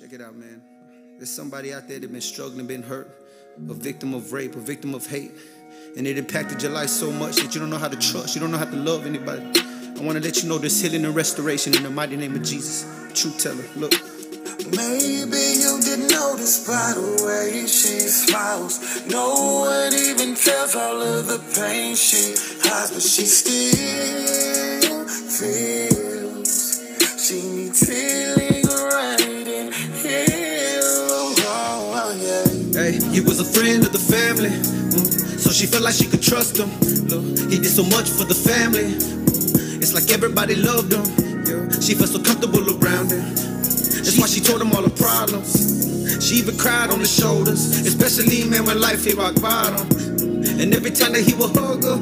[0.00, 0.60] Check it out, man.
[1.18, 3.06] There's somebody out there that been struggling, been hurt,
[3.56, 5.30] a victim of rape, a victim of hate,
[5.96, 8.40] and it impacted your life so much that you don't know how to trust, you
[8.40, 9.42] don't know how to love anybody.
[9.42, 12.42] I want to let you know there's healing and restoration in the mighty name of
[12.42, 12.82] Jesus.
[13.14, 13.92] Truth teller, look.
[14.74, 19.06] Maybe you didn't notice by the way she smiles.
[19.06, 22.34] No one even tells all of the pain she
[22.68, 24.74] hides, but she still
[25.06, 25.83] feels
[32.18, 36.22] Hey, he was a friend of the family, mm, so she felt like she could
[36.22, 36.70] trust him.
[37.50, 38.94] He did so much for the family.
[38.94, 41.04] mm, It's like everybody loved him.
[41.82, 43.24] She felt so comfortable around him.
[44.06, 46.22] That's why she told him all her problems.
[46.24, 49.86] She even cried on his shoulders, especially man when life hit rock bottom.
[50.46, 51.98] And every time that he would hug her,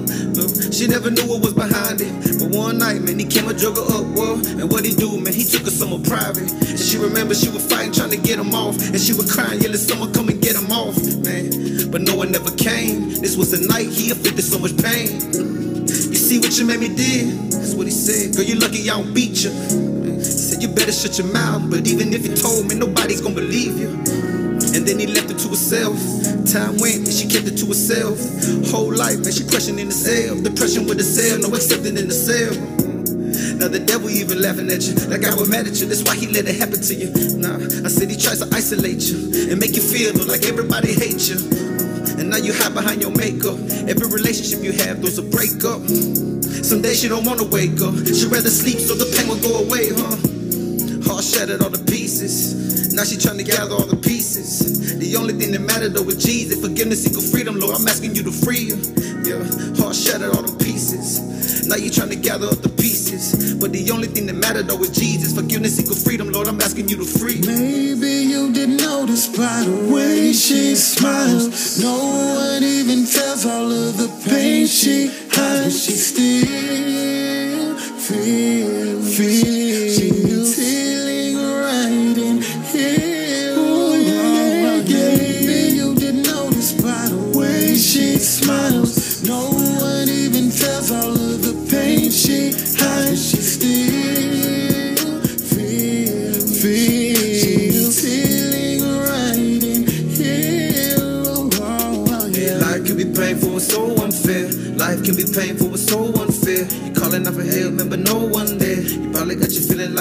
[0.73, 2.13] she never knew what was behind it.
[2.39, 4.41] But one night, man, he came and drug her up, whoa.
[4.59, 6.51] And what he do, man, he took her somewhere private.
[6.51, 8.77] And she remember she was fighting, trying to get him off.
[8.79, 11.91] And she was crying, yelling, someone come and get him off, man.
[11.91, 13.11] But no one ever came.
[13.21, 15.21] This was the night he inflicted so much pain.
[15.87, 17.53] You see what your mammy did?
[17.53, 18.35] That's what he said.
[18.35, 19.51] Girl, you lucky I don't beat you.
[20.19, 21.71] He said you better shut your mouth.
[21.71, 24.32] But even if you told me, nobody's gonna believe you.
[24.75, 25.97] And then he left it to herself.
[26.49, 28.17] Time went and she kept it to herself.
[28.73, 30.41] Whole life, man, she questioning the cell.
[30.41, 32.57] Depression with the cell, no accepting in the cell.
[33.57, 35.87] Now the devil even laughing at you, like I was mad at you.
[35.87, 37.13] That's why he let it happen to you.
[37.39, 41.29] Nah, I said he tries to isolate you and make you feel like everybody hates
[41.29, 41.39] you.
[42.19, 43.61] And now you hide behind your makeup.
[43.87, 45.85] Every relationship you have, there's a breakup.
[46.65, 47.95] Some days she don't wanna wake up.
[48.09, 50.17] She'd rather sleep so the pain will go away, huh?
[51.07, 52.72] Heart shattered all the pieces.
[52.93, 54.99] Now she trying to gather all the pieces.
[54.99, 56.61] The only thing that mattered though was Jesus.
[56.61, 57.77] Forgiveness equal freedom, Lord.
[57.77, 58.77] I'm asking you to free her.
[59.25, 59.41] Yeah,
[59.81, 61.67] heart shattered all the pieces.
[61.67, 63.55] Now you trying to gather up the pieces.
[63.55, 65.33] But the only thing that mattered though was Jesus.
[65.35, 66.49] Forgiveness equal freedom, Lord.
[66.49, 67.47] I'm asking you to free her.
[67.47, 71.81] Maybe you didn't notice by the way she smiles.
[71.81, 78.42] No one even tells all of the pain she hides, she still feels.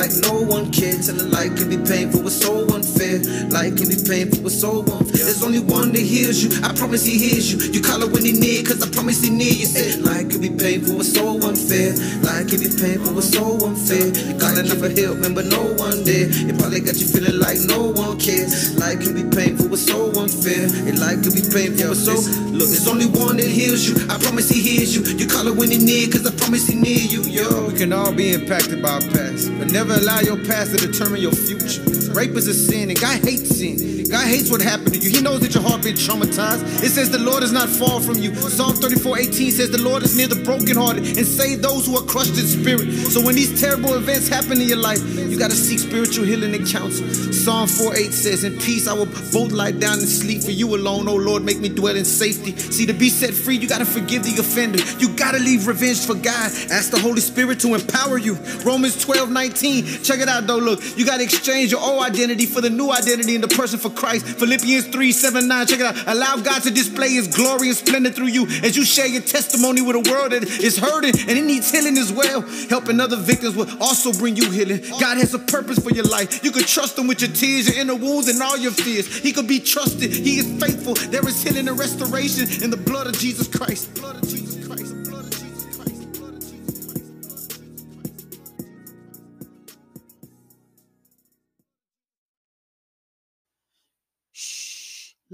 [0.02, 1.06] Like no one cares.
[1.06, 3.22] Telling life can be painful it's so unfair.
[3.54, 5.26] Life can be painful it's so unfair.
[5.30, 6.50] There's only one that hears you.
[6.66, 7.60] I promise he hears you.
[7.72, 9.70] You call it when he near, cause I promise he near you.
[9.70, 11.94] Say life can be painful it's so unfair.
[12.26, 14.10] Life can be painful it's so unfair.
[14.10, 16.26] You calling out for help, remember no one there.
[16.50, 18.74] It probably got you feeling like no one cares.
[18.82, 20.66] Life can be painful it's so unfair.
[20.90, 22.18] And life can be painful it's so
[22.50, 24.02] look, there's only one that hears you.
[24.10, 25.06] I promise he hears you.
[25.14, 27.70] You call it when he near, cause I promise he near you, yo.
[27.70, 31.22] We can all be impacted by our past, but never allow your past to determine
[31.22, 32.01] your future.
[32.12, 34.02] Rape is a sin, and God hates sin.
[34.12, 35.10] God hates what happened to you.
[35.10, 36.84] He knows that your heart been traumatized.
[36.84, 38.36] It says the Lord is not far from you.
[38.36, 42.04] Psalm 34, 18 says the Lord is near the brokenhearted and save those who are
[42.04, 42.92] crushed in spirit.
[43.08, 46.68] So when these terrible events happen in your life, you gotta seek spiritual healing and
[46.68, 47.08] counsel.
[47.32, 50.76] Psalm 4, 8 says, In peace I will both lie down and sleep for you
[50.76, 52.58] alone, oh Lord, make me dwell in safety.
[52.58, 54.80] See, to be set free, you gotta forgive the offender.
[55.00, 56.52] You gotta leave revenge for God.
[56.70, 58.36] Ask the Holy Spirit to empower you.
[58.66, 59.86] Romans 12, 19.
[60.04, 60.58] Check it out though.
[60.58, 63.90] Look, you gotta exchange your old identity for the new identity in the person for
[63.90, 64.26] Christ.
[64.26, 65.68] Philippians 3, 7, 9.
[65.68, 66.08] Check it out.
[66.08, 69.82] Allow God to display his glory and splendor through you as you share your testimony
[69.82, 72.42] with a world that is hurting and it needs healing as well.
[72.70, 74.82] Helping other victims will also bring you healing.
[75.00, 76.44] God has a purpose for your life.
[76.44, 79.08] You can trust him with your tears, your inner wounds, and all your fears.
[79.18, 80.12] He can be trusted.
[80.12, 80.96] He is faithful.
[80.96, 83.94] There is healing and restoration in the blood of Jesus Christ.
[83.96, 84.41] Blood of Jesus Christ.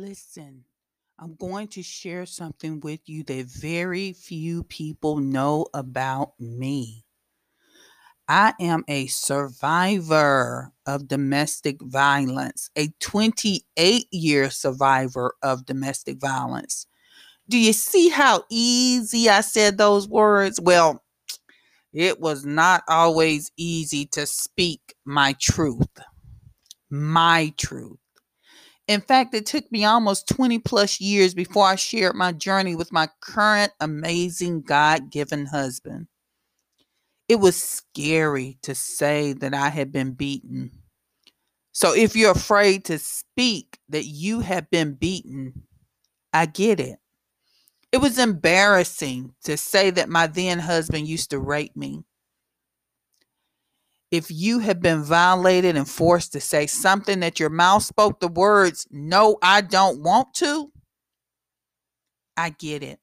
[0.08, 0.64] Listen.
[1.20, 7.04] I'm going to share something with you that very few people know about me.
[8.30, 16.88] I am a survivor of domestic violence, a 28 year survivor of domestic violence.
[17.50, 20.60] Do you see how easy I said those words?
[20.62, 21.04] Well,
[21.94, 26.00] it was not always easy to speak my truth.
[26.90, 27.98] My truth.
[28.88, 32.94] In fact, it took me almost 20 plus years before I shared my journey with
[32.94, 36.08] my current amazing God given husband.
[37.28, 40.72] It was scary to say that I had been beaten.
[41.74, 45.64] So if you're afraid to speak that you have been beaten,
[46.32, 47.00] I get it.
[47.92, 52.04] It was embarrassing to say that my then husband used to rape me.
[54.10, 58.30] If you have been violated and forced to say something that your mouth spoke the
[58.30, 60.72] words, no, I don't want to,
[62.38, 63.00] I get it.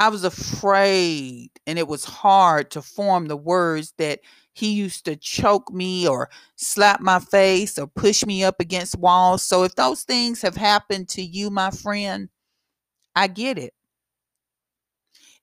[0.00, 4.20] I was afraid, and it was hard to form the words that
[4.54, 9.42] he used to choke me or slap my face or push me up against walls.
[9.42, 12.28] So if those things have happened to you, my friend,
[13.14, 13.74] I get it.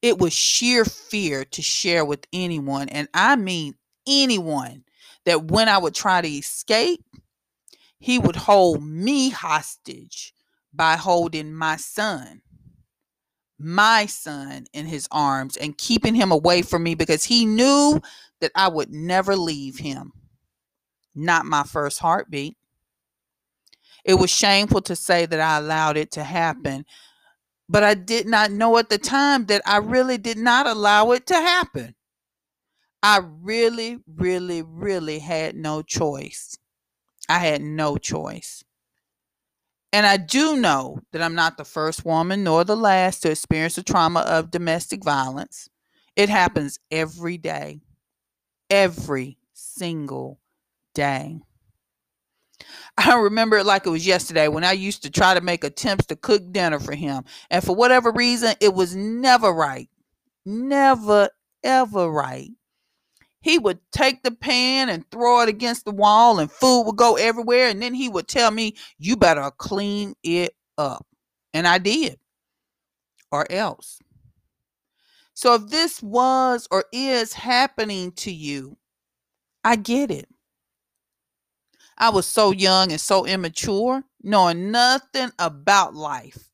[0.02, 3.76] It was sheer fear to share with anyone, and I mean
[4.08, 4.84] anyone,
[5.26, 7.04] that when I would try to escape,
[8.00, 10.34] he would hold me hostage
[10.74, 12.42] by holding my son,
[13.58, 18.02] my son, in his arms and keeping him away from me because he knew
[18.42, 20.12] that I would never leave him.
[21.16, 22.58] Not my first heartbeat.
[24.04, 26.86] It was shameful to say that I allowed it to happen,
[27.68, 31.26] but I did not know at the time that I really did not allow it
[31.28, 31.96] to happen.
[33.08, 36.58] I really, really, really had no choice.
[37.30, 38.64] I had no choice.
[39.94, 43.76] And I do know that I'm not the first woman nor the last to experience
[43.76, 45.70] the trauma of domestic violence.
[46.16, 47.82] It happens every day,
[48.72, 50.40] every single
[50.96, 51.42] day.
[52.98, 56.08] I remember it like it was yesterday when I used to try to make attempts
[56.08, 57.24] to cook dinner for him.
[57.52, 59.90] And for whatever reason, it was never right.
[60.44, 61.30] Never,
[61.64, 62.50] ever right.
[63.46, 67.16] He would take the pan and throw it against the wall, and food would go
[67.16, 67.68] everywhere.
[67.68, 71.06] And then he would tell me, You better clean it up.
[71.54, 72.18] And I did,
[73.32, 74.00] or else.
[75.36, 78.78] So if this was or is happening to you,
[79.64, 80.28] I get it.
[82.00, 86.50] I was so young and so immature, knowing nothing about life.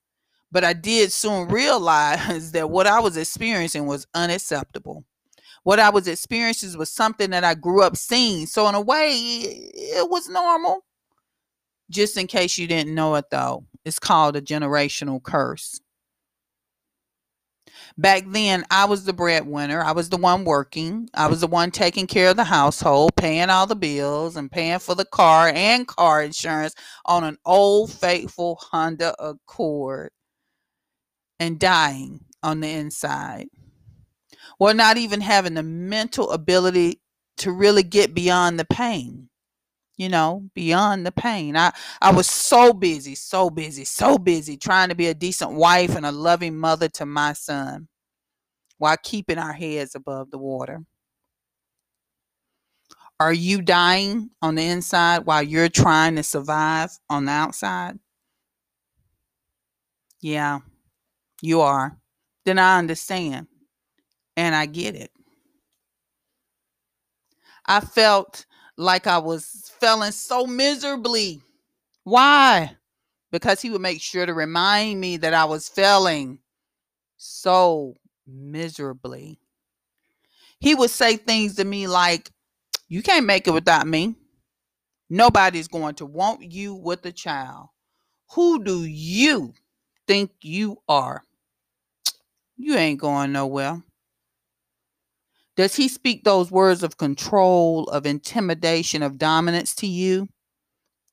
[0.51, 5.05] But I did soon realize that what I was experiencing was unacceptable.
[5.63, 8.47] What I was experiencing was something that I grew up seeing.
[8.47, 10.83] So, in a way, it was normal.
[11.89, 15.79] Just in case you didn't know it, though, it's called a generational curse.
[17.97, 19.83] Back then, I was the breadwinner.
[19.83, 21.09] I was the one working.
[21.13, 24.79] I was the one taking care of the household, paying all the bills, and paying
[24.79, 26.73] for the car and car insurance
[27.05, 30.11] on an old, faithful Honda Accord
[31.39, 33.47] and dying on the inside.
[34.61, 37.01] Well, not even having the mental ability
[37.39, 39.29] to really get beyond the pain
[39.97, 41.55] you know, beyond the pain.
[41.55, 41.71] I,
[42.01, 46.05] I was so busy, so busy, so busy trying to be a decent wife and
[46.05, 47.87] a loving mother to my son
[48.79, 50.81] while keeping our heads above the water.
[53.19, 57.99] Are you dying on the inside while you're trying to survive on the outside?
[60.21, 60.59] Yeah,
[61.41, 61.99] you are.
[62.45, 63.47] Then I understand
[64.37, 65.11] and I get it.
[67.65, 68.45] I felt
[68.77, 71.41] like I was feeling so miserably.
[72.03, 72.75] Why?
[73.31, 76.39] Because he would make sure to remind me that I was failing
[77.17, 77.95] so
[78.27, 79.39] miserably.
[80.59, 82.31] He would say things to me like,
[82.87, 84.15] You can't make it without me.
[85.09, 87.67] Nobody's going to want you with a child.
[88.33, 89.53] Who do you
[90.07, 91.23] think you are?
[92.57, 93.81] You ain't going nowhere.
[95.57, 100.29] Does he speak those words of control, of intimidation, of dominance to you?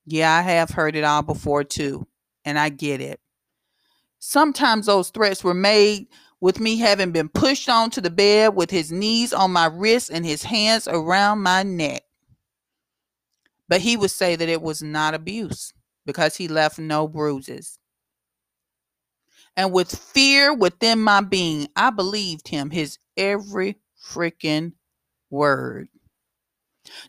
[0.05, 2.07] Yeah, I have heard it all before too,
[2.45, 3.19] and I get it.
[4.19, 6.07] Sometimes those threats were made
[6.41, 10.25] with me having been pushed onto the bed with his knees on my wrists and
[10.25, 12.03] his hands around my neck.
[13.67, 15.73] But he would say that it was not abuse
[16.05, 17.77] because he left no bruises.
[19.55, 23.77] And with fear within my being, I believed him his every
[24.09, 24.73] freaking
[25.29, 25.89] word.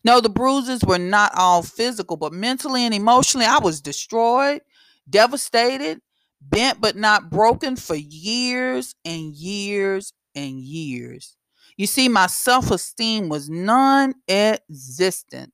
[0.05, 4.63] No, the bruises were not all physical, but mentally and emotionally, I was destroyed,
[5.09, 6.01] devastated,
[6.41, 11.37] bent but not broken for years and years and years.
[11.77, 15.53] You see, my self esteem was non existent.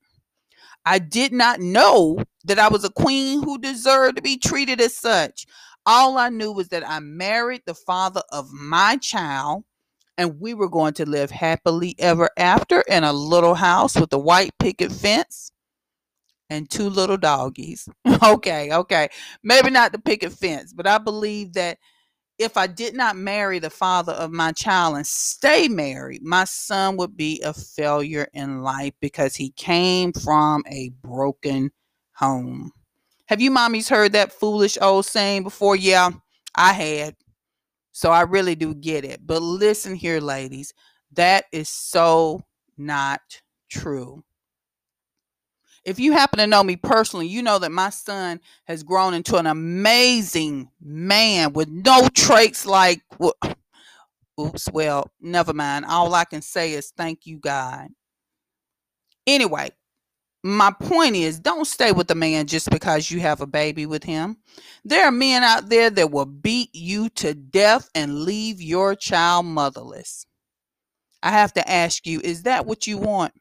[0.85, 4.97] I did not know that I was a queen who deserved to be treated as
[4.97, 5.47] such.
[5.85, 9.65] All I knew was that I married the father of my child
[10.18, 14.18] and we were going to live happily ever after in a little house with a
[14.18, 15.50] white picket fence
[16.50, 17.88] and two little doggies.
[18.23, 19.08] okay, okay.
[19.42, 21.78] Maybe not the picket fence, but I believe that
[22.38, 26.96] if I did not marry the father of my child and stay married, my son
[26.99, 31.70] would be a failure in life because he came from a broken
[32.14, 32.73] home.
[33.26, 35.76] Have you mommies heard that foolish old saying before?
[35.76, 36.11] Yeah,
[36.54, 37.16] I had.
[37.97, 39.26] So I really do get it.
[39.26, 40.75] But listen here, ladies,
[41.12, 42.43] that is so
[42.76, 44.23] not true.
[45.83, 49.38] If you happen to know me personally, you know that my son has grown into
[49.38, 53.00] an amazing man with no traits like,
[54.38, 55.87] oops, well, never mind.
[55.87, 57.88] All I can say is thank you, God.
[59.26, 59.71] Anyway,
[60.47, 64.05] my point is don't stay with a man just because you have a baby with
[64.05, 64.37] him.
[64.85, 69.47] There are men out there that will beat you to death and leave your child
[69.47, 70.26] motherless.
[71.23, 73.33] I have to ask you, is that what you want?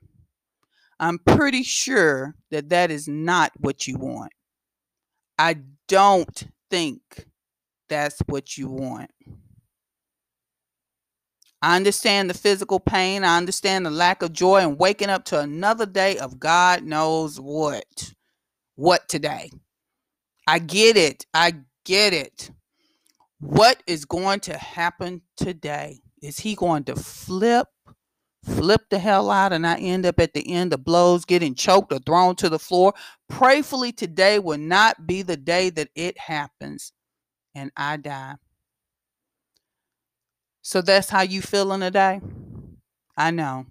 [1.00, 4.32] I'm pretty sure that that is not what you want.
[5.38, 5.58] I
[5.88, 7.02] don't think
[7.90, 9.12] that's what you want.
[11.66, 13.24] I understand the physical pain.
[13.24, 17.40] I understand the lack of joy and waking up to another day of God knows
[17.42, 18.14] what.
[18.76, 19.50] What today?
[20.46, 21.26] I get it.
[21.34, 22.52] I get it.
[23.40, 26.02] What is going to happen today?
[26.22, 27.68] Is he going to flip
[28.44, 31.92] flip the hell out and I end up at the end of blows, getting choked
[31.92, 32.94] or thrown to the floor.
[33.32, 36.94] Prayfully, today will not be the day that it happens
[37.56, 38.36] and I die.
[40.66, 42.22] So that's how you feeling today?
[43.16, 43.68] I know.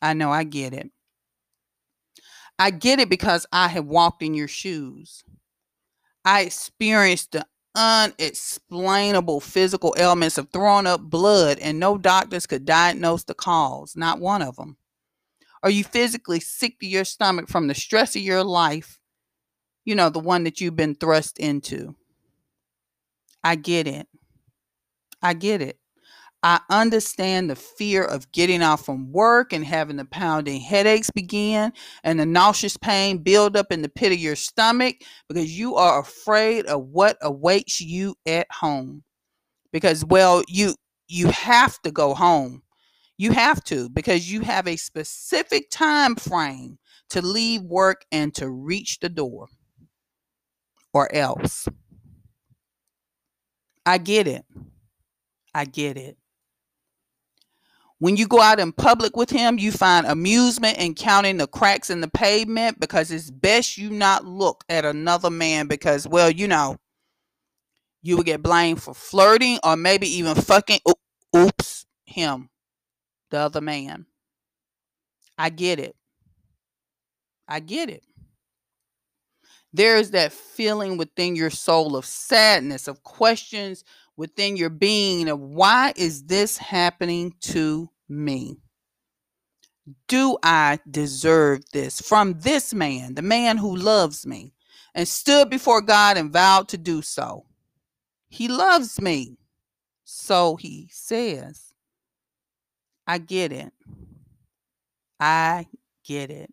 [0.00, 0.32] I know.
[0.32, 0.90] I get it.
[2.58, 5.22] I get it because I have walked in your shoes.
[6.24, 13.24] I experienced the unexplainable physical ailments of throwing up blood, and no doctors could diagnose
[13.24, 14.78] the cause, not one of them.
[15.62, 18.98] Are you physically sick to your stomach from the stress of your life?
[19.84, 21.94] You know, the one that you've been thrust into.
[23.44, 24.08] I get it.
[25.20, 25.78] I get it.
[26.42, 31.72] I understand the fear of getting off from work and having the pounding headaches begin
[32.04, 34.96] and the nauseous pain build up in the pit of your stomach
[35.28, 39.02] because you are afraid of what awaits you at home.
[39.72, 40.74] Because well, you
[41.08, 42.62] you have to go home.
[43.16, 46.78] You have to because you have a specific time frame
[47.10, 49.48] to leave work and to reach the door
[50.92, 51.66] or else.
[53.84, 54.44] I get it.
[55.54, 56.16] I get it.
[58.00, 61.90] When you go out in public with him, you find amusement in counting the cracks
[61.90, 66.46] in the pavement because it's best you not look at another man because, well, you
[66.46, 66.76] know,
[68.02, 70.78] you will get blamed for flirting or maybe even fucking,
[71.36, 72.50] oops, him,
[73.30, 74.06] the other man.
[75.36, 75.96] I get it.
[77.48, 78.04] I get it.
[79.72, 83.84] There is that feeling within your soul of sadness, of questions
[84.18, 88.58] within your being of why is this happening to me?
[90.08, 94.52] Do I deserve this from this man, the man who loves me
[94.92, 97.46] and stood before God and vowed to do so?
[98.28, 99.38] He loves me.
[100.04, 101.72] So he says,
[103.06, 103.72] I get it.
[105.20, 105.68] I
[106.04, 106.52] get it.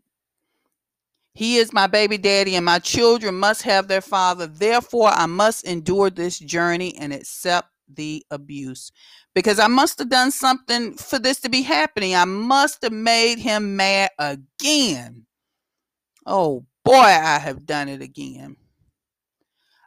[1.35, 4.47] He is my baby daddy, and my children must have their father.
[4.47, 8.89] Therefore, I must endure this journey and accept the abuse
[9.35, 12.15] because I must have done something for this to be happening.
[12.15, 15.25] I must have made him mad again.
[16.25, 18.55] Oh boy, I have done it again.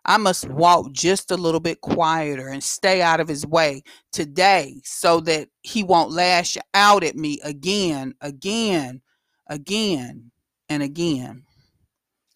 [0.04, 4.82] I must walk just a little bit quieter and stay out of his way today
[4.84, 9.00] so that he won't lash out at me again, again,
[9.48, 10.30] again
[10.68, 11.44] and again.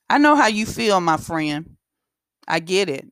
[0.08, 1.76] I know how you feel, my friend.
[2.46, 3.06] I get it.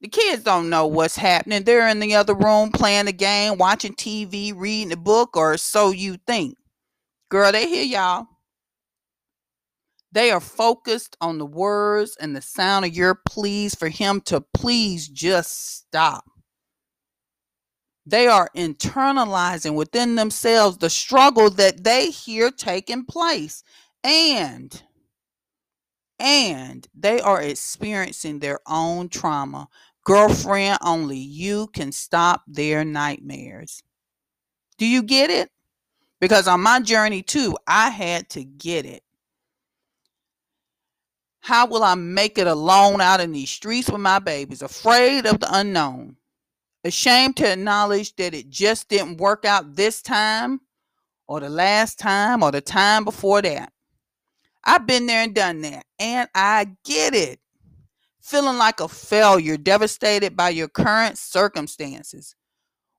[0.00, 1.64] The kids don't know what's happening.
[1.64, 5.90] They're in the other room playing the game, watching TV, reading a book, or so
[5.90, 6.56] you think.
[7.30, 8.26] Girl, they hear y'all.
[10.12, 14.40] They are focused on the words and the sound of your pleas for him to
[14.54, 16.24] please just stop.
[18.08, 23.62] They are internalizing within themselves the struggle that they hear taking place.
[24.02, 24.82] And
[26.18, 29.68] and they are experiencing their own trauma.
[30.04, 33.82] Girlfriend, only you can stop their nightmares.
[34.78, 35.50] Do you get it?
[36.18, 39.02] Because on my journey too, I had to get it.
[41.40, 45.40] How will I make it alone out in these streets with my babies, afraid of
[45.40, 46.17] the unknown?
[46.84, 50.60] Ashamed to acknowledge that it just didn't work out this time
[51.28, 53.72] or the last time or the time before that.
[54.64, 57.40] I've been there and done that, and I get it.
[58.20, 62.34] feeling like a failure, devastated by your current circumstances,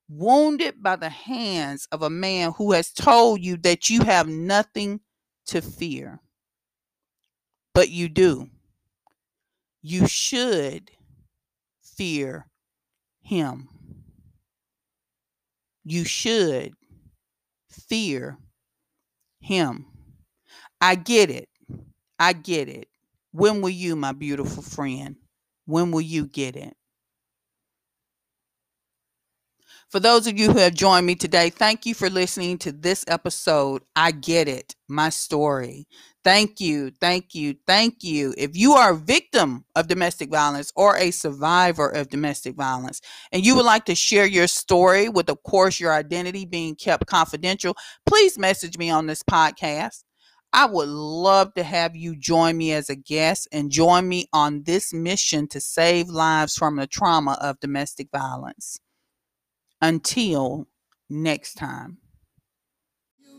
[0.08, 5.00] wounded by the hands of a man who has told you that you have nothing
[5.46, 6.20] to fear.
[7.74, 8.50] But you do.
[9.82, 10.90] You should
[11.82, 12.49] fear
[13.22, 13.68] him.
[15.84, 16.72] You should
[17.68, 18.38] fear
[19.40, 19.86] him.
[20.80, 21.48] I get it.
[22.18, 22.88] I get it.
[23.32, 25.16] When will you, my beautiful friend?
[25.66, 26.74] When will you get it?
[29.88, 33.04] For those of you who have joined me today, thank you for listening to this
[33.08, 33.82] episode.
[33.96, 35.88] I get it, my story.
[36.22, 38.34] Thank you, thank you, thank you.
[38.36, 43.00] If you are a victim of domestic violence or a survivor of domestic violence,
[43.32, 47.06] and you would like to share your story with, of course, your identity being kept
[47.06, 47.74] confidential,
[48.04, 50.04] please message me on this podcast.
[50.52, 54.64] I would love to have you join me as a guest and join me on
[54.64, 58.78] this mission to save lives from the trauma of domestic violence.
[59.80, 60.68] Until
[61.08, 61.99] next time.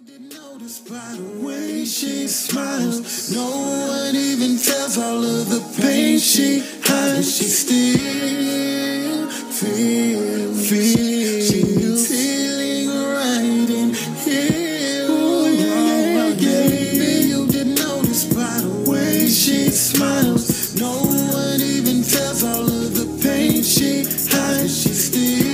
[0.04, 6.64] Notice by the way she smiles, no one even tells all of the pain she
[6.84, 13.94] hides, she still feels, feels, she's healing right in
[14.26, 15.06] here.
[15.08, 17.20] Ooh, yeah, yeah, yeah.
[17.22, 23.06] You didn't notice by the way she smiles, no one even tells all of the
[23.22, 25.51] pain she hides, she still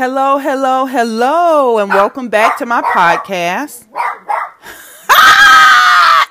[0.00, 3.84] Hello, hello, hello, and welcome back to my podcast.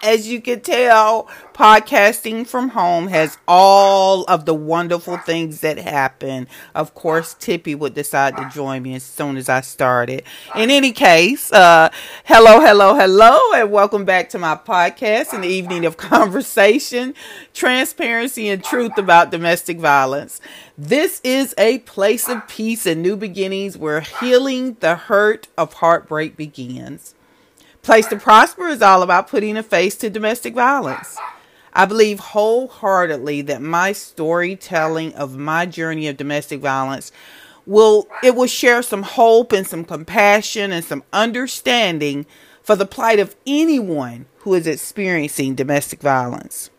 [0.01, 6.47] As you can tell, podcasting from home has all of the wonderful things that happen.
[6.73, 10.23] Of course, Tippy would decide to join me as soon as I started.
[10.55, 11.89] In any case, uh,
[12.23, 17.13] hello, hello, hello, and welcome back to my podcast, an evening of conversation,
[17.53, 20.39] transparency, and truth about domestic violence.
[20.77, 26.37] This is a place of peace and new beginnings where healing the hurt of heartbreak
[26.37, 27.15] begins.
[27.81, 31.17] Place to Prosper is all about putting a face to domestic violence.
[31.73, 37.11] I believe wholeheartedly that my storytelling of my journey of domestic violence
[37.65, 42.25] will it will share some hope and some compassion and some understanding
[42.61, 46.69] for the plight of anyone who is experiencing domestic violence.